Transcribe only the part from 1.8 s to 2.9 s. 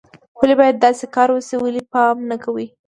پام نه کوئ